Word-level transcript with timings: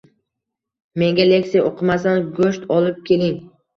Menga 1.01 1.27
leksiya 1.27 1.65
o`qimasdan 1.73 2.25
go`sht 2.41 2.67
olib 2.79 3.05
keling 3.11 3.37